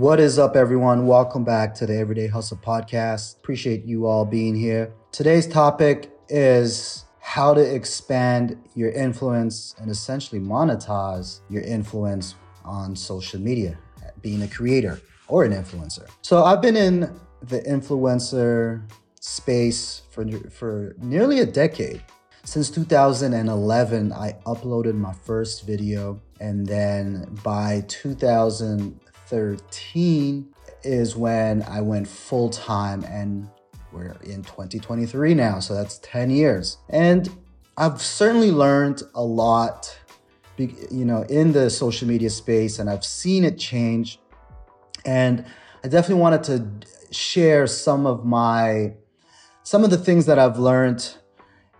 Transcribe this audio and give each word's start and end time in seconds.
What 0.00 0.18
is 0.18 0.38
up, 0.38 0.56
everyone? 0.56 1.06
Welcome 1.06 1.44
back 1.44 1.74
to 1.74 1.84
the 1.84 1.94
Everyday 1.94 2.26
Hustle 2.26 2.56
Podcast. 2.56 3.36
Appreciate 3.36 3.84
you 3.84 4.06
all 4.06 4.24
being 4.24 4.56
here. 4.56 4.94
Today's 5.12 5.46
topic 5.46 6.10
is 6.30 7.04
how 7.20 7.52
to 7.52 7.60
expand 7.60 8.56
your 8.74 8.92
influence 8.92 9.74
and 9.78 9.90
essentially 9.90 10.40
monetize 10.40 11.40
your 11.50 11.60
influence 11.64 12.34
on 12.64 12.96
social 12.96 13.38
media, 13.38 13.78
being 14.22 14.40
a 14.40 14.48
creator 14.48 14.98
or 15.28 15.44
an 15.44 15.52
influencer. 15.52 16.08
So, 16.22 16.44
I've 16.44 16.62
been 16.62 16.78
in 16.78 17.00
the 17.42 17.60
influencer 17.60 18.90
space 19.20 20.00
for, 20.10 20.26
for 20.48 20.96
nearly 20.96 21.40
a 21.40 21.46
decade. 21.46 22.02
Since 22.44 22.70
2011, 22.70 24.12
I 24.14 24.32
uploaded 24.46 24.94
my 24.94 25.12
first 25.12 25.66
video, 25.66 26.22
and 26.40 26.66
then 26.66 27.38
by 27.44 27.84
2013 29.30 30.52
is 30.82 31.14
when 31.14 31.62
I 31.62 31.80
went 31.80 32.08
full 32.08 32.50
time, 32.50 33.04
and 33.04 33.48
we're 33.92 34.16
in 34.24 34.42
2023 34.42 35.34
now, 35.34 35.60
so 35.60 35.74
that's 35.74 35.98
10 35.98 36.30
years. 36.30 36.78
And 36.88 37.30
I've 37.76 38.02
certainly 38.02 38.50
learned 38.50 39.02
a 39.14 39.22
lot, 39.22 39.96
you 40.56 41.04
know, 41.04 41.22
in 41.22 41.52
the 41.52 41.70
social 41.70 42.08
media 42.08 42.30
space, 42.30 42.78
and 42.78 42.90
I've 42.90 43.04
seen 43.04 43.44
it 43.44 43.58
change. 43.58 44.18
And 45.04 45.44
I 45.84 45.88
definitely 45.88 46.20
wanted 46.20 46.42
to 46.44 47.14
share 47.14 47.66
some 47.66 48.06
of 48.06 48.24
my 48.24 48.94
some 49.62 49.84
of 49.84 49.90
the 49.90 49.98
things 49.98 50.26
that 50.26 50.38
I've 50.38 50.58
learned 50.58 51.16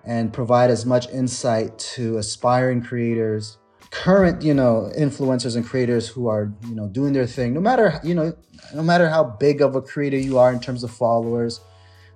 and 0.05 0.33
provide 0.33 0.71
as 0.71 0.87
much 0.87 1.09
insight 1.11 1.77
to 1.79 2.19
aspiring 2.19 2.83
creators, 2.83 3.59
current, 3.91 4.43
you 4.43 4.55
know, 4.55 4.91
influencers 4.97 5.57
and 5.57 5.67
creators 5.67 6.09
who 6.09 6.29
are, 6.29 6.53
you 6.69 6.75
know, 6.75 6.89
doing 6.89 7.13
their 7.13 7.27
thing. 7.27 7.55
No 7.55 7.61
matter, 7.61 8.01
you 8.03 8.15
know, 8.15 8.35
no 8.75 8.83
matter 8.83 9.09
how 9.09 9.25
big 9.25 9.61
of 9.61 9.75
a 9.75 9.83
creator 9.83 10.17
you 10.17 10.39
are 10.39 10.53
in 10.53 10.61
terms 10.61 10.85
of 10.85 10.91
followers, 10.91 11.61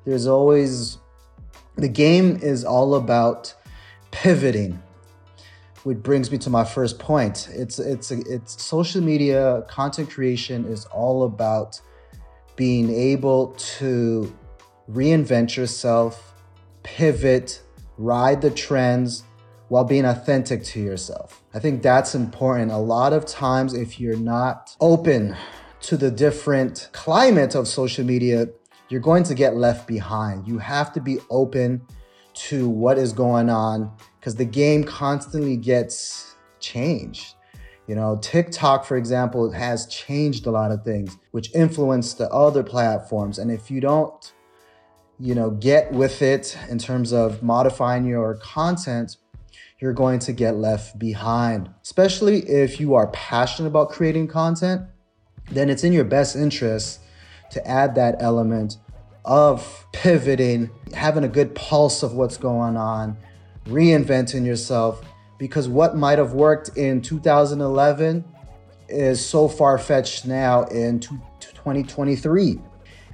there's 0.04 0.26
always 0.26 0.98
the 1.76 1.88
game 1.88 2.38
is 2.42 2.64
all 2.64 2.94
about 2.94 3.54
pivoting. 4.10 4.80
Which 5.82 5.98
brings 5.98 6.30
me 6.32 6.38
to 6.38 6.48
my 6.48 6.64
first 6.64 6.98
point. 6.98 7.48
It's 7.52 7.78
it's 7.78 8.10
it's 8.10 8.62
social 8.62 9.02
media 9.02 9.66
content 9.68 10.08
creation 10.08 10.64
is 10.64 10.86
all 10.86 11.24
about 11.24 11.78
being 12.56 12.88
able 12.88 13.48
to 13.78 14.34
reinvent 14.90 15.56
yourself, 15.56 16.32
pivot, 16.82 17.60
ride 17.98 18.40
the 18.40 18.50
trends 18.50 19.24
while 19.68 19.84
being 19.84 20.06
authentic 20.06 20.64
to 20.64 20.80
yourself. 20.80 21.43
I 21.54 21.60
think 21.60 21.82
that's 21.82 22.16
important. 22.16 22.72
A 22.72 22.76
lot 22.76 23.12
of 23.12 23.26
times, 23.26 23.74
if 23.74 24.00
you're 24.00 24.16
not 24.16 24.74
open 24.80 25.36
to 25.82 25.96
the 25.96 26.10
different 26.10 26.88
climate 26.90 27.54
of 27.54 27.68
social 27.68 28.04
media, 28.04 28.48
you're 28.88 29.00
going 29.00 29.22
to 29.22 29.34
get 29.34 29.54
left 29.54 29.86
behind. 29.86 30.48
You 30.48 30.58
have 30.58 30.92
to 30.94 31.00
be 31.00 31.18
open 31.30 31.80
to 32.48 32.68
what 32.68 32.98
is 32.98 33.12
going 33.12 33.50
on 33.50 33.92
because 34.18 34.34
the 34.34 34.44
game 34.44 34.82
constantly 34.82 35.56
gets 35.56 36.34
changed. 36.58 37.36
You 37.86 37.94
know, 37.94 38.18
TikTok, 38.20 38.84
for 38.84 38.96
example, 38.96 39.52
has 39.52 39.86
changed 39.86 40.46
a 40.46 40.50
lot 40.50 40.72
of 40.72 40.82
things, 40.82 41.16
which 41.30 41.54
influence 41.54 42.14
the 42.14 42.28
other 42.30 42.64
platforms. 42.64 43.38
And 43.38 43.52
if 43.52 43.70
you 43.70 43.80
don't 43.80 44.32
you 45.20 45.34
know, 45.34 45.50
get 45.50 45.92
with 45.92 46.22
it 46.22 46.58
in 46.68 46.78
terms 46.78 47.12
of 47.12 47.42
modifying 47.42 48.04
your 48.04 48.34
content, 48.38 49.16
you're 49.84 49.92
going 49.92 50.18
to 50.18 50.32
get 50.32 50.56
left 50.56 50.98
behind. 50.98 51.68
Especially 51.82 52.38
if 52.48 52.80
you 52.80 52.94
are 52.94 53.08
passionate 53.08 53.68
about 53.68 53.90
creating 53.90 54.26
content, 54.26 54.80
then 55.50 55.68
it's 55.68 55.84
in 55.84 55.92
your 55.92 56.04
best 56.04 56.36
interest 56.36 57.00
to 57.50 57.68
add 57.68 57.94
that 57.94 58.16
element 58.18 58.78
of 59.26 59.86
pivoting, 59.92 60.70
having 60.94 61.22
a 61.22 61.28
good 61.28 61.54
pulse 61.54 62.02
of 62.02 62.14
what's 62.14 62.38
going 62.38 62.78
on, 62.78 63.14
reinventing 63.66 64.46
yourself, 64.46 65.04
because 65.38 65.68
what 65.68 65.94
might 65.94 66.16
have 66.16 66.32
worked 66.32 66.78
in 66.78 67.02
2011 67.02 68.24
is 68.88 69.22
so 69.22 69.46
far 69.46 69.76
fetched 69.76 70.24
now 70.24 70.62
in 70.68 70.98
2023 70.98 72.58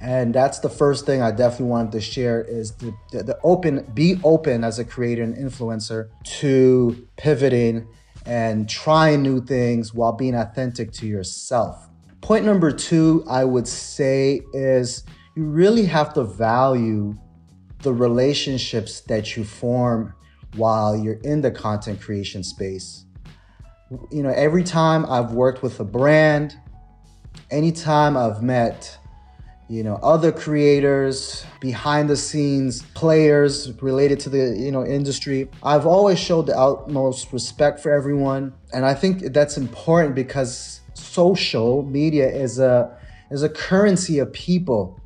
and 0.01 0.33
that's 0.33 0.59
the 0.59 0.69
first 0.69 1.05
thing 1.05 1.21
i 1.21 1.31
definitely 1.31 1.67
wanted 1.67 1.91
to 1.91 2.01
share 2.01 2.41
is 2.41 2.71
the, 2.73 2.93
the, 3.11 3.23
the, 3.23 3.39
open 3.43 3.83
be 3.93 4.19
open 4.23 4.63
as 4.63 4.79
a 4.79 4.85
creator 4.85 5.23
and 5.23 5.35
influencer 5.37 6.09
to 6.23 7.07
pivoting 7.17 7.87
and 8.25 8.69
trying 8.69 9.21
new 9.21 9.41
things 9.41 9.93
while 9.93 10.13
being 10.13 10.35
authentic 10.35 10.91
to 10.91 11.07
yourself. 11.07 11.89
Point 12.21 12.45
number 12.45 12.71
two 12.71 13.23
i 13.27 13.43
would 13.43 13.67
say 13.67 14.41
is 14.53 15.03
you 15.35 15.43
really 15.43 15.85
have 15.85 16.13
to 16.13 16.23
value 16.23 17.17
the 17.79 17.93
relationships 17.93 19.01
that 19.01 19.35
you 19.35 19.43
form 19.43 20.13
while 20.55 20.95
you're 20.95 21.19
in 21.23 21.41
the 21.41 21.49
content 21.49 21.99
creation 21.99 22.43
space. 22.43 23.05
You 24.11 24.23
know 24.23 24.29
every 24.29 24.63
time 24.63 25.05
i've 25.07 25.31
worked 25.33 25.63
with 25.63 25.79
a 25.79 25.85
brand 25.85 26.55
anytime 27.49 28.15
i've 28.15 28.41
met 28.41 28.97
you 29.67 29.83
know 29.83 29.95
other 30.03 30.31
creators 30.31 31.45
behind 31.59 32.09
the 32.09 32.17
scenes 32.17 32.81
players 32.93 33.71
related 33.81 34.19
to 34.21 34.29
the 34.29 34.55
you 34.57 34.71
know 34.71 34.85
industry. 34.85 35.49
I've 35.63 35.85
always 35.85 36.19
showed 36.19 36.47
the 36.47 36.57
utmost 36.57 37.31
respect 37.31 37.79
for 37.79 37.91
everyone. 37.91 38.53
And 38.73 38.85
i 38.85 38.93
think 38.93 39.33
that's 39.33 39.57
important 39.57 40.15
because 40.15 40.81
social 40.93 41.83
media 41.83 42.29
is 42.29 42.59
a 42.59 42.97
is 43.29 43.43
a 43.43 43.49
currency 43.49 44.19
of 44.19 44.31
people. 44.33 44.99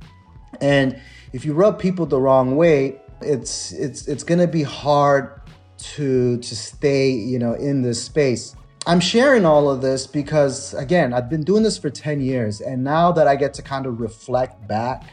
And 0.61 0.99
if 1.33 1.45
you 1.45 1.53
rub 1.53 1.79
people 1.79 2.05
the 2.05 2.19
wrong 2.19 2.55
way 2.55 2.99
it's 3.21 3.71
it's 3.71 4.07
it's 4.07 4.23
going 4.23 4.39
to 4.39 4.47
be 4.47 4.63
hard 4.63 5.41
to 5.77 6.37
to 6.37 6.55
stay 6.55 7.11
you 7.11 7.39
know 7.39 7.53
in 7.53 7.81
this 7.81 8.03
space 8.03 8.55
I'm 8.87 8.99
sharing 8.99 9.45
all 9.45 9.67
of 9.67 9.81
this 9.81 10.05
because, 10.05 10.75
again, 10.75 11.11
I've 11.11 11.27
been 11.27 11.43
doing 11.43 11.63
this 11.63 11.75
for 11.75 11.89
10 11.89 12.21
years. 12.21 12.61
And 12.61 12.83
now 12.83 13.11
that 13.13 13.27
I 13.27 13.35
get 13.35 13.51
to 13.55 13.63
kind 13.63 13.87
of 13.87 13.99
reflect 13.99 14.67
back, 14.67 15.09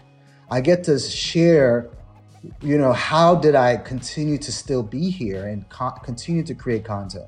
I 0.51 0.61
get 0.61 0.85
to 0.85 0.99
share, 0.99 1.89
you 2.61 2.77
know, 2.77 2.93
how 2.93 3.35
did 3.35 3.55
I 3.55 3.79
continue 3.79 4.37
to 4.37 4.53
still 4.53 4.83
be 4.83 5.09
here 5.09 5.47
and 5.47 5.67
co- 5.71 5.97
continue 6.05 6.43
to 6.43 6.55
create 6.55 6.85
content? 6.85 7.25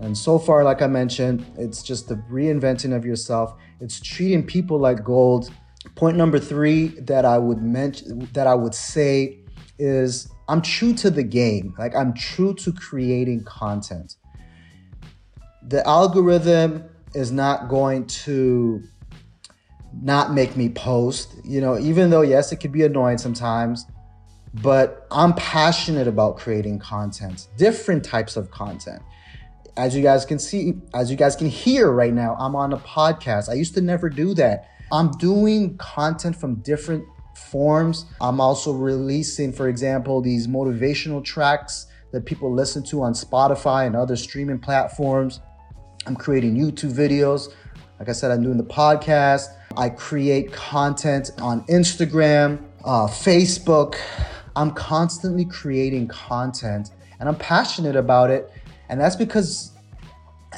And 0.00 0.16
so 0.16 0.38
far, 0.38 0.64
like 0.64 0.80
I 0.80 0.86
mentioned, 0.86 1.44
it's 1.58 1.82
just 1.82 2.08
the 2.08 2.14
reinventing 2.30 2.96
of 2.96 3.04
yourself. 3.04 3.54
It's 3.78 4.00
treating 4.00 4.46
people 4.46 4.78
like 4.78 5.04
gold. 5.04 5.50
Point 5.96 6.16
number 6.16 6.38
three 6.38 6.88
that 7.00 7.26
I 7.26 7.36
would 7.36 7.62
mention, 7.62 8.26
that 8.32 8.46
I 8.46 8.54
would 8.54 8.74
say 8.74 9.40
is 9.78 10.30
I'm 10.48 10.62
true 10.62 10.94
to 10.94 11.10
the 11.10 11.22
game. 11.22 11.74
Like 11.78 11.94
I'm 11.94 12.14
true 12.14 12.54
to 12.54 12.72
creating 12.72 13.44
content 13.44 14.16
the 15.68 15.86
algorithm 15.86 16.84
is 17.14 17.30
not 17.30 17.68
going 17.68 18.06
to 18.06 18.82
not 20.02 20.32
make 20.32 20.56
me 20.56 20.68
post, 20.68 21.34
you 21.44 21.60
know, 21.60 21.78
even 21.78 22.10
though, 22.10 22.22
yes, 22.22 22.52
it 22.52 22.56
could 22.56 22.72
be 22.72 22.84
annoying 22.84 23.18
sometimes, 23.18 23.86
but 24.62 25.06
I'm 25.10 25.34
passionate 25.34 26.08
about 26.08 26.36
creating 26.36 26.78
content, 26.78 27.48
different 27.56 28.04
types 28.04 28.36
of 28.36 28.50
content. 28.50 29.02
As 29.76 29.94
you 29.94 30.02
guys 30.02 30.24
can 30.24 30.38
see, 30.38 30.74
as 30.94 31.10
you 31.10 31.16
guys 31.16 31.36
can 31.36 31.48
hear 31.48 31.90
right 31.90 32.12
now, 32.12 32.36
I'm 32.38 32.56
on 32.56 32.72
a 32.72 32.78
podcast. 32.78 33.48
I 33.48 33.54
used 33.54 33.74
to 33.74 33.80
never 33.80 34.08
do 34.08 34.34
that. 34.34 34.68
I'm 34.90 35.10
doing 35.12 35.76
content 35.76 36.34
from 36.36 36.56
different 36.56 37.04
forms. 37.36 38.06
I'm 38.20 38.40
also 38.40 38.72
releasing, 38.72 39.52
for 39.52 39.68
example, 39.68 40.20
these 40.20 40.46
motivational 40.46 41.22
tracks 41.22 41.86
that 42.12 42.24
people 42.24 42.52
listen 42.52 42.82
to 42.84 43.02
on 43.02 43.12
Spotify 43.12 43.86
and 43.86 43.94
other 43.94 44.16
streaming 44.16 44.58
platforms. 44.58 45.40
I'm 46.08 46.16
creating 46.16 46.56
YouTube 46.56 46.94
videos. 46.94 47.52
Like 47.98 48.08
I 48.08 48.12
said, 48.12 48.30
I'm 48.30 48.42
doing 48.42 48.56
the 48.56 48.64
podcast. 48.64 49.48
I 49.76 49.90
create 49.90 50.50
content 50.54 51.32
on 51.38 51.66
Instagram, 51.66 52.64
uh, 52.82 53.06
Facebook. 53.06 53.96
I'm 54.56 54.70
constantly 54.70 55.44
creating 55.44 56.08
content 56.08 56.92
and 57.20 57.28
I'm 57.28 57.36
passionate 57.36 57.94
about 57.94 58.30
it. 58.30 58.50
And 58.88 58.98
that's 58.98 59.16
because, 59.16 59.72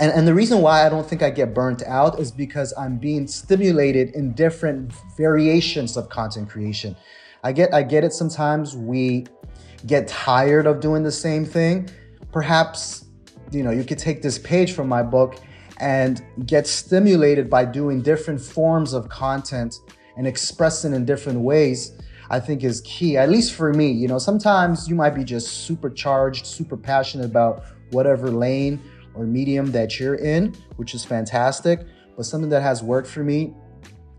and, 0.01 0.13
and 0.13 0.27
the 0.27 0.35
reason 0.35 0.63
why 0.63 0.87
I 0.87 0.89
don't 0.89 1.07
think 1.07 1.21
I 1.21 1.31
get 1.31 1.53
burnt 1.53 1.83
out 1.83 2.21
is 2.21 2.31
because 2.31 2.73
I'm 2.79 2.97
being 2.97 3.27
stimulated 3.27 4.11
in 4.15 4.33
different 4.35 4.93
variations 5.17 5.97
of 5.97 6.09
content 6.11 6.49
creation. 6.49 6.95
I 7.43 7.51
get, 7.51 7.75
I 7.75 7.83
get 7.83 8.05
it 8.05 8.13
sometimes 8.13 8.77
we 8.77 9.27
get 9.85 10.07
tired 10.07 10.67
of 10.67 10.79
doing 10.79 11.03
the 11.03 11.11
same 11.11 11.45
thing. 11.45 11.91
Perhaps 12.31 13.07
you 13.51 13.63
know, 13.63 13.71
you 13.71 13.85
could 13.85 13.99
take 13.99 14.23
this 14.23 14.39
page 14.39 14.73
from 14.73 14.89
my 14.89 15.03
book 15.03 15.37
and 15.79 16.23
get 16.47 16.67
stimulated 16.67 17.49
by 17.49 17.65
doing 17.65 18.03
different 18.03 18.41
forms 18.41 18.93
of 18.93 19.09
content 19.09 19.81
and 20.17 20.27
expressing 20.27 20.93
in 20.93 21.07
different 21.07 21.41
ways 21.41 21.93
i 22.29 22.39
think 22.39 22.63
is 22.63 22.83
key 22.83 23.17
at 23.17 23.31
least 23.31 23.55
for 23.55 23.73
me 23.73 23.91
you 23.91 24.07
know 24.07 24.19
sometimes 24.19 24.87
you 24.89 24.95
might 24.95 25.15
be 25.15 25.25
just 25.25 25.65
supercharged 25.65 26.45
super 26.45 26.77
passionate 26.77 27.25
about 27.25 27.65
whatever 27.93 28.29
lane 28.29 28.79
or 29.15 29.25
medium 29.25 29.73
that 29.73 29.99
you're 29.99 30.17
in 30.17 30.53
which 30.77 30.95
is 30.95 31.03
fantastic 31.03 31.87
but 32.21 32.27
something 32.27 32.51
that 32.51 32.61
has 32.61 32.83
worked 32.83 33.09
for 33.09 33.25
me 33.25 33.55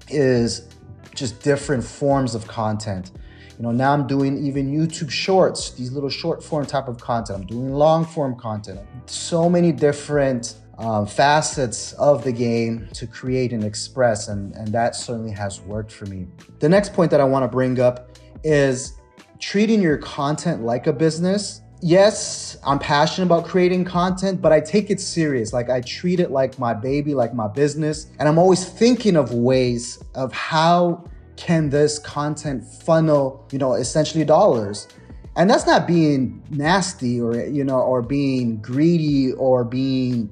is 0.09 0.67
just 1.13 1.41
different 1.41 1.83
forms 1.83 2.35
of 2.35 2.47
content. 2.47 3.11
You 3.57 3.63
know, 3.63 3.71
now 3.71 3.93
I'm 3.93 4.07
doing 4.07 4.43
even 4.45 4.71
YouTube 4.71 5.11
shorts, 5.11 5.71
these 5.71 5.91
little 5.91 6.09
short 6.09 6.43
form 6.43 6.65
type 6.65 6.87
of 6.87 6.97
content. 6.99 7.39
I'm 7.39 7.45
doing 7.45 7.73
long 7.73 8.05
form 8.05 8.35
content. 8.35 8.79
So 9.05 9.49
many 9.49 9.71
different 9.71 10.55
um, 10.77 11.05
facets 11.05 11.93
of 11.93 12.23
the 12.23 12.31
game 12.31 12.87
to 12.93 13.05
create 13.05 13.53
and 13.53 13.63
express, 13.63 14.29
and, 14.29 14.53
and 14.55 14.67
that 14.69 14.95
certainly 14.95 15.31
has 15.31 15.61
worked 15.61 15.91
for 15.91 16.05
me. 16.07 16.27
The 16.59 16.69
next 16.69 16.93
point 16.93 17.11
that 17.11 17.21
I 17.21 17.23
want 17.23 17.43
to 17.43 17.47
bring 17.47 17.79
up 17.79 18.17
is 18.43 18.93
treating 19.39 19.81
your 19.81 19.97
content 19.97 20.63
like 20.63 20.87
a 20.87 20.93
business. 20.93 21.61
Yes, 21.83 22.57
I'm 22.65 22.79
passionate 22.79 23.25
about 23.25 23.45
creating 23.45 23.85
content, 23.85 24.41
but 24.41 24.51
I 24.51 24.59
take 24.59 24.89
it 24.89 24.99
serious. 24.99 25.51
Like 25.51 25.69
I 25.69 25.81
treat 25.81 26.19
it 26.19 26.31
like 26.31 26.57
my 26.59 26.73
baby, 26.73 27.13
like 27.15 27.33
my 27.33 27.47
business. 27.47 28.07
And 28.19 28.29
I'm 28.29 28.37
always 28.37 28.65
thinking 28.65 29.15
of 29.15 29.33
ways 29.33 30.03
of 30.13 30.31
how 30.31 31.03
can 31.41 31.71
this 31.71 31.97
content 31.97 32.63
funnel, 32.63 33.43
you 33.51 33.57
know, 33.57 33.73
essentially 33.73 34.23
dollars. 34.23 34.87
And 35.35 35.49
that's 35.49 35.65
not 35.65 35.87
being 35.87 36.43
nasty 36.51 37.19
or, 37.19 37.35
you 37.35 37.63
know, 37.63 37.79
or 37.79 38.03
being 38.03 38.61
greedy 38.61 39.33
or 39.33 39.63
being 39.63 40.31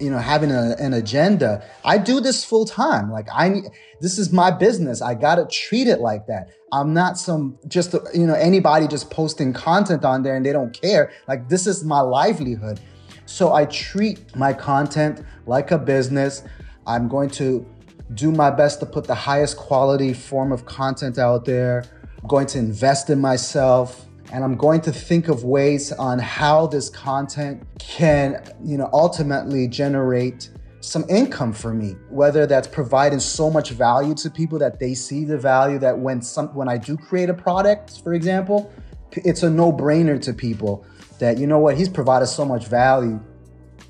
you 0.00 0.10
know 0.10 0.18
having 0.18 0.50
a, 0.50 0.74
an 0.78 0.92
agenda. 0.92 1.64
I 1.84 1.98
do 1.98 2.20
this 2.20 2.44
full 2.44 2.66
time. 2.66 3.10
Like 3.10 3.28
i 3.32 3.62
this 4.00 4.18
is 4.18 4.32
my 4.32 4.50
business. 4.50 5.00
I 5.00 5.14
gotta 5.14 5.46
treat 5.46 5.86
it 5.86 6.00
like 6.00 6.26
that. 6.26 6.50
I'm 6.72 6.92
not 6.92 7.16
some 7.16 7.56
just 7.68 7.94
you 8.12 8.26
know 8.26 8.34
anybody 8.34 8.86
just 8.88 9.08
posting 9.10 9.52
content 9.52 10.04
on 10.04 10.22
there 10.24 10.36
and 10.36 10.44
they 10.44 10.52
don't 10.52 10.78
care. 10.78 11.12
Like 11.28 11.48
this 11.48 11.66
is 11.66 11.84
my 11.84 12.00
livelihood. 12.00 12.80
So 13.26 13.54
i 13.54 13.64
treat 13.66 14.36
my 14.36 14.52
content 14.52 15.24
like 15.46 15.70
a 15.70 15.78
business. 15.78 16.42
I'm 16.86 17.08
going 17.08 17.30
to 17.30 17.64
do 18.12 18.30
my 18.30 18.50
best 18.50 18.80
to 18.80 18.86
put 18.86 19.04
the 19.04 19.14
highest 19.14 19.56
quality 19.56 20.12
form 20.12 20.52
of 20.52 20.66
content 20.66 21.18
out 21.18 21.44
there 21.44 21.84
i'm 22.22 22.28
going 22.28 22.46
to 22.46 22.58
invest 22.58 23.08
in 23.10 23.20
myself 23.20 24.06
and 24.32 24.42
I'm 24.42 24.56
going 24.56 24.80
to 24.80 24.92
think 24.92 25.28
of 25.28 25.44
ways 25.44 25.92
on 25.92 26.18
how 26.18 26.66
this 26.66 26.88
content 26.88 27.62
can, 27.78 28.42
you 28.64 28.76
know, 28.76 28.88
ultimately 28.92 29.68
generate 29.68 30.50
some 30.80 31.04
income 31.08 31.52
for 31.52 31.72
me 31.72 31.96
whether 32.10 32.46
that's 32.46 32.68
providing 32.68 33.18
so 33.18 33.50
much 33.50 33.70
value 33.70 34.14
to 34.14 34.28
people 34.28 34.58
that 34.58 34.78
they 34.78 34.92
see 34.92 35.24
the 35.24 35.38
value 35.38 35.78
that 35.78 35.98
when 35.98 36.20
some 36.20 36.48
when 36.48 36.68
I 36.68 36.76
do 36.76 36.94
create 36.94 37.30
a 37.30 37.34
product 37.34 38.02
for 38.02 38.12
example 38.12 38.70
it's 39.12 39.42
a 39.42 39.48
no-brainer 39.48 40.20
to 40.20 40.34
people 40.34 40.84
that 41.20 41.38
you 41.38 41.46
know 41.46 41.58
what? 41.58 41.78
He's 41.78 41.88
provided 41.88 42.26
so 42.26 42.44
much 42.44 42.66
value 42.66 43.18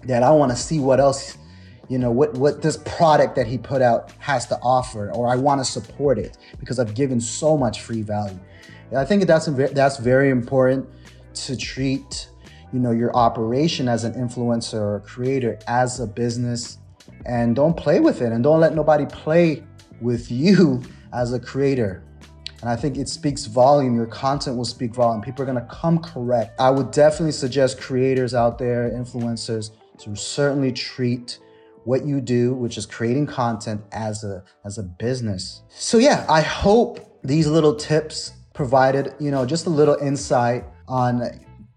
that 0.04 0.22
I 0.22 0.30
want 0.30 0.52
to 0.52 0.56
see 0.56 0.78
what 0.78 1.00
else 1.00 1.36
you 1.88 1.98
know 1.98 2.10
what 2.10 2.34
what 2.34 2.62
this 2.62 2.78
product 2.78 3.34
that 3.36 3.46
he 3.46 3.58
put 3.58 3.82
out 3.82 4.12
has 4.18 4.46
to 4.46 4.58
offer 4.62 5.10
or 5.12 5.28
I 5.28 5.36
want 5.36 5.60
to 5.60 5.64
support 5.64 6.18
it 6.18 6.38
because 6.58 6.78
I've 6.78 6.94
given 6.94 7.20
so 7.20 7.56
much 7.56 7.82
free 7.82 8.02
value 8.02 8.38
I 8.96 9.04
think 9.04 9.26
that's 9.26 9.46
that's 9.46 9.98
very 9.98 10.30
important 10.30 10.88
to 11.34 11.56
treat 11.56 12.28
you 12.72 12.78
know 12.78 12.90
your 12.90 13.14
operation 13.14 13.88
as 13.88 14.04
an 14.04 14.14
influencer 14.14 14.74
or 14.74 15.00
creator 15.00 15.58
as 15.66 16.00
a 16.00 16.06
business 16.06 16.78
and 17.26 17.54
don't 17.54 17.76
play 17.76 18.00
with 18.00 18.22
it 18.22 18.32
and 18.32 18.42
don't 18.42 18.60
let 18.60 18.74
nobody 18.74 19.06
play 19.06 19.62
with 20.00 20.30
you 20.30 20.82
as 21.12 21.32
a 21.32 21.40
creator 21.40 22.04
and 22.60 22.70
I 22.70 22.76
think 22.76 22.96
it 22.96 23.10
speaks 23.10 23.44
volume. 23.44 23.94
Your 23.94 24.06
content 24.06 24.56
will 24.56 24.64
speak 24.64 24.94
volume. 24.94 25.20
People 25.20 25.42
are 25.42 25.46
gonna 25.46 25.68
come 25.70 25.98
correct. 25.98 26.58
I 26.58 26.70
would 26.70 26.92
definitely 26.92 27.32
suggest 27.32 27.78
creators 27.78 28.32
out 28.32 28.56
there, 28.56 28.90
influencers, 28.90 29.72
to 29.98 30.16
certainly 30.16 30.72
treat 30.72 31.40
what 31.84 32.04
you 32.04 32.20
do, 32.20 32.54
which 32.54 32.76
is 32.76 32.86
creating 32.86 33.26
content 33.26 33.82
as 33.92 34.24
a 34.24 34.42
as 34.64 34.78
a 34.78 34.82
business. 34.82 35.62
So 35.68 35.98
yeah, 35.98 36.26
I 36.28 36.40
hope 36.40 37.20
these 37.22 37.46
little 37.46 37.74
tips 37.74 38.32
provided, 38.52 39.14
you 39.18 39.30
know, 39.30 39.44
just 39.44 39.66
a 39.66 39.70
little 39.70 39.96
insight 39.96 40.64
on 40.88 41.22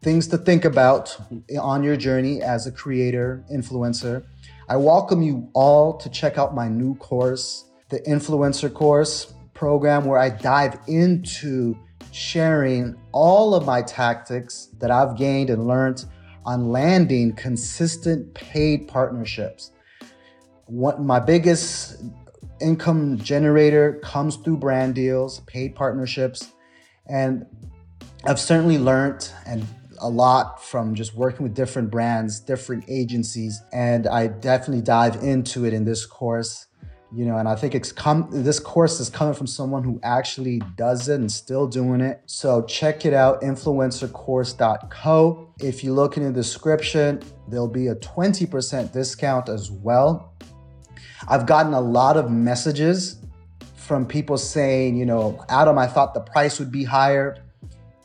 things 0.02 0.28
to 0.28 0.38
think 0.38 0.66
about 0.66 1.18
on 1.60 1.84
your 1.84 1.98
journey 1.98 2.42
as 2.42 2.68
a 2.68 2.72
creator, 2.72 3.44
influencer. 3.52 4.26
I 4.70 4.78
welcome 4.78 5.22
you 5.22 5.50
all 5.54 5.98
to 5.98 6.10
check 6.10 6.38
out 6.38 6.54
my 6.54 6.68
new 6.68 6.96
course, 6.96 7.66
the 7.90 8.00
Influencer 8.02 8.74
Course 8.74 9.34
program, 9.54 10.06
where 10.06 10.20
I 10.20 10.30
dive 10.30 10.78
into 10.88 11.78
sharing 12.12 12.96
all 13.12 13.56
of 13.56 13.66
my 13.66 13.82
tactics 13.82 14.70
that 14.80 14.92
I've 14.92 15.18
gained 15.18 15.50
and 15.50 15.68
learned 15.68 16.06
on 16.46 16.70
landing 16.70 17.34
consistent 17.34 18.34
paid 18.34 18.88
partnerships. 18.88 19.72
What 20.68 21.02
my 21.02 21.20
biggest 21.20 22.04
income 22.60 23.18
generator 23.18 24.00
comes 24.04 24.36
through 24.36 24.58
brand 24.58 24.96
deals, 24.96 25.40
paid 25.42 25.76
partnerships, 25.76 26.52
and 27.06 27.46
I've 28.26 28.40
certainly 28.40 28.78
learned 28.78 29.32
and 29.46 29.66
a 30.00 30.10
lot 30.10 30.64
from 30.64 30.94
just 30.94 31.16
working 31.16 31.44
with 31.44 31.56
different 31.56 31.90
brands, 31.90 32.40
different 32.40 32.84
agencies, 32.88 33.62
and 33.72 34.08
I 34.08 34.28
definitely 34.28 34.84
dive 34.84 35.24
into 35.24 35.66
it 35.66 35.74
in 35.74 35.86
this 35.86 36.06
course. 36.06 36.66
You 37.16 37.24
know, 37.24 37.38
and 37.38 37.48
I 37.48 37.56
think 37.56 37.74
it's 37.74 37.94
come. 37.94 38.28
This 38.30 38.60
course 38.60 39.00
is 39.00 39.10
coming 39.10 39.34
from 39.34 39.48
someone 39.48 39.82
who 39.82 39.98
actually 40.04 40.62
does 40.76 41.08
it 41.08 41.22
and 41.22 41.32
still 41.32 41.66
doing 41.66 42.02
it. 42.02 42.22
So 42.26 42.64
check 42.64 43.06
it 43.06 43.14
out, 43.14 43.42
influencercourse.co. 43.42 45.54
If 45.62 45.86
you 45.86 45.94
look 45.94 46.18
in 46.18 46.24
the 46.24 46.34
description, 46.34 47.22
there'll 47.48 47.70
be 47.70 47.88
a 47.88 47.96
20% 47.96 48.92
discount 48.92 49.48
as 49.48 49.72
well. 49.72 50.34
I've 51.28 51.46
gotten 51.46 51.74
a 51.74 51.82
lot 51.82 52.18
of 52.18 52.30
messages 52.30 53.18
from 53.76 54.06
people 54.06 54.38
saying, 54.38 54.98
you 54.98 55.06
know, 55.06 55.44
Adam, 55.50 55.78
I 55.78 55.88
thought 55.88 56.14
the 56.14 56.20
price 56.20 56.60
would 56.60 56.72
be 56.72 56.84
higher. 56.84 57.38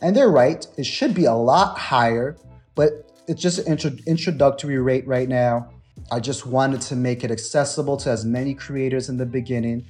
And 0.00 0.16
they're 0.16 0.30
right, 0.30 0.66
it 0.76 0.86
should 0.86 1.14
be 1.14 1.26
a 1.26 1.34
lot 1.34 1.78
higher, 1.78 2.36
but 2.74 3.12
it's 3.28 3.40
just 3.40 3.58
an 3.60 3.66
intro- 3.66 3.96
introductory 4.06 4.78
rate 4.78 5.06
right 5.06 5.28
now. 5.28 5.70
I 6.10 6.20
just 6.20 6.46
wanted 6.46 6.80
to 6.82 6.96
make 6.96 7.22
it 7.22 7.30
accessible 7.30 7.96
to 7.98 8.10
as 8.10 8.24
many 8.24 8.54
creators 8.54 9.08
in 9.08 9.16
the 9.16 9.26
beginning. 9.26 9.86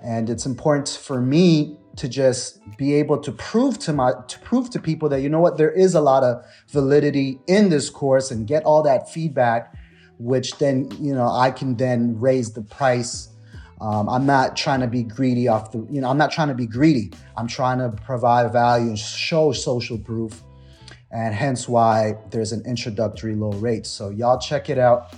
And 0.00 0.30
it's 0.30 0.46
important 0.46 0.88
for 0.88 1.20
me 1.20 1.76
to 1.96 2.08
just 2.08 2.60
be 2.76 2.94
able 2.94 3.18
to 3.18 3.32
prove 3.32 3.78
to 3.80 3.92
my 3.92 4.12
to 4.28 4.38
prove 4.38 4.70
to 4.70 4.78
people 4.78 5.08
that 5.08 5.20
you 5.20 5.28
know 5.28 5.40
what 5.40 5.56
there 5.56 5.72
is 5.72 5.96
a 5.96 6.00
lot 6.00 6.22
of 6.22 6.44
validity 6.68 7.40
in 7.48 7.70
this 7.70 7.90
course 7.90 8.30
and 8.30 8.46
get 8.46 8.62
all 8.64 8.84
that 8.84 9.10
feedback 9.10 9.74
which 10.18 10.58
then 10.58 10.90
you 11.00 11.14
know 11.14 11.28
I 11.28 11.50
can 11.50 11.76
then 11.76 12.18
raise 12.20 12.52
the 12.52 12.62
price 12.62 13.28
um, 13.80 14.08
I'm 14.08 14.26
not 14.26 14.56
trying 14.56 14.80
to 14.80 14.86
be 14.86 15.02
greedy 15.02 15.46
off 15.46 15.70
the, 15.70 15.86
you 15.90 16.00
know, 16.00 16.08
I'm 16.08 16.18
not 16.18 16.32
trying 16.32 16.48
to 16.48 16.54
be 16.54 16.66
greedy. 16.66 17.12
I'm 17.36 17.46
trying 17.46 17.78
to 17.78 17.90
provide 17.90 18.52
value 18.52 18.88
and 18.88 18.98
show 18.98 19.52
social 19.52 19.98
proof. 19.98 20.42
And 21.10 21.34
hence 21.34 21.68
why 21.68 22.16
there's 22.30 22.52
an 22.52 22.62
introductory 22.66 23.34
low 23.34 23.52
rate. 23.52 23.86
So 23.86 24.10
y'all 24.10 24.38
check 24.38 24.68
it 24.68 24.78
out. 24.78 25.14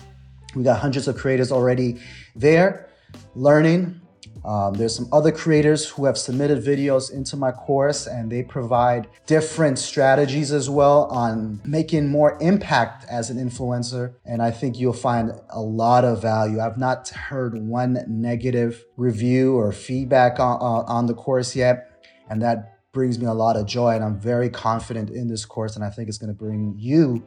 We 0.54 0.62
got 0.62 0.78
hundreds 0.78 1.08
of 1.08 1.16
creators 1.16 1.50
already 1.50 2.00
there 2.36 2.88
learning 3.34 4.00
um, 4.44 4.74
there's 4.74 4.94
some 4.94 5.08
other 5.12 5.32
creators 5.32 5.88
who 5.88 6.06
have 6.06 6.16
submitted 6.16 6.64
videos 6.64 7.12
into 7.12 7.36
my 7.36 7.52
course 7.52 8.06
and 8.06 8.30
they 8.30 8.42
provide 8.42 9.08
different 9.26 9.78
strategies 9.78 10.50
as 10.50 10.70
well 10.70 11.04
on 11.06 11.60
making 11.64 12.08
more 12.08 12.38
impact 12.40 13.04
as 13.10 13.28
an 13.30 13.36
influencer. 13.36 14.14
And 14.24 14.40
I 14.40 14.50
think 14.50 14.78
you'll 14.78 14.92
find 14.92 15.32
a 15.50 15.60
lot 15.60 16.04
of 16.04 16.22
value. 16.22 16.60
I've 16.60 16.78
not 16.78 17.08
heard 17.08 17.54
one 17.58 18.02
negative 18.08 18.84
review 18.96 19.56
or 19.56 19.72
feedback 19.72 20.40
on, 20.40 20.58
on 20.60 21.06
the 21.06 21.14
course 21.14 21.54
yet. 21.54 22.04
And 22.30 22.40
that 22.42 22.78
brings 22.92 23.18
me 23.18 23.26
a 23.26 23.34
lot 23.34 23.56
of 23.56 23.66
joy. 23.66 23.94
And 23.94 24.02
I'm 24.02 24.18
very 24.18 24.48
confident 24.48 25.10
in 25.10 25.28
this 25.28 25.44
course. 25.44 25.76
And 25.76 25.84
I 25.84 25.90
think 25.90 26.08
it's 26.08 26.18
going 26.18 26.32
to 26.32 26.38
bring 26.38 26.74
you 26.78 27.26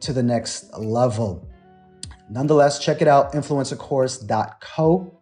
to 0.00 0.12
the 0.12 0.22
next 0.22 0.72
level. 0.78 1.46
Nonetheless, 2.30 2.78
check 2.78 3.02
it 3.02 3.08
out, 3.08 3.32
influencercourse.co. 3.32 5.17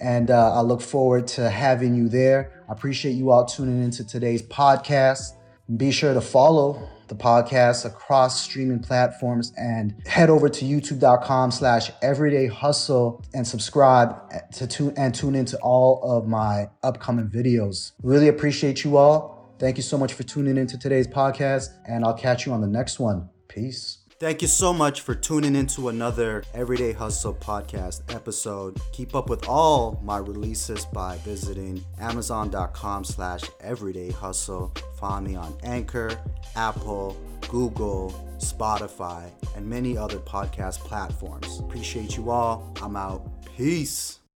And 0.00 0.30
uh, 0.30 0.54
I 0.54 0.60
look 0.60 0.80
forward 0.82 1.26
to 1.28 1.50
having 1.50 1.94
you 1.94 2.08
there. 2.08 2.64
I 2.68 2.72
appreciate 2.72 3.12
you 3.12 3.30
all 3.30 3.44
tuning 3.44 3.82
into 3.82 4.04
today's 4.04 4.42
podcast. 4.42 5.32
Be 5.76 5.90
sure 5.90 6.12
to 6.12 6.20
follow 6.20 6.88
the 7.08 7.14
podcast 7.14 7.84
across 7.84 8.40
streaming 8.42 8.80
platforms 8.80 9.52
and 9.56 9.94
head 10.06 10.30
over 10.30 10.48
to 10.48 10.64
youtube.com 10.64 11.50
slash 11.50 11.90
everyday 12.02 12.46
hustle 12.46 13.22
and 13.34 13.46
subscribe 13.46 14.16
to 14.52 14.66
tune 14.66 14.94
and 14.96 15.14
tune 15.14 15.34
into 15.34 15.58
all 15.58 16.02
of 16.02 16.26
my 16.26 16.68
upcoming 16.82 17.28
videos. 17.28 17.92
Really 18.02 18.28
appreciate 18.28 18.84
you 18.84 18.96
all. 18.96 19.54
Thank 19.58 19.76
you 19.76 19.82
so 19.82 19.96
much 19.96 20.12
for 20.14 20.24
tuning 20.24 20.56
into 20.56 20.76
today's 20.76 21.06
podcast, 21.06 21.68
and 21.86 22.04
I'll 22.04 22.14
catch 22.14 22.44
you 22.44 22.52
on 22.52 22.60
the 22.60 22.66
next 22.66 22.98
one. 22.98 23.28
Peace. 23.48 24.03
Thank 24.24 24.40
you 24.40 24.48
so 24.48 24.72
much 24.72 25.02
for 25.02 25.14
tuning 25.14 25.54
into 25.54 25.90
another 25.90 26.44
Everyday 26.54 26.94
Hustle 26.94 27.34
podcast 27.34 28.00
episode. 28.08 28.80
Keep 28.90 29.14
up 29.14 29.28
with 29.28 29.46
all 29.46 30.00
my 30.02 30.16
releases 30.16 30.86
by 30.86 31.18
visiting 31.18 31.84
amazon.com 32.00 33.04
slash 33.04 33.42
everyday 33.60 34.10
hustle. 34.10 34.72
Find 34.98 35.26
me 35.26 35.36
on 35.36 35.54
Anchor, 35.62 36.18
Apple, 36.56 37.18
Google, 37.50 38.14
Spotify, 38.38 39.30
and 39.56 39.68
many 39.68 39.98
other 39.98 40.20
podcast 40.20 40.78
platforms. 40.78 41.60
Appreciate 41.60 42.16
you 42.16 42.30
all. 42.30 42.74
I'm 42.80 42.96
out. 42.96 43.44
Peace. 43.58 44.20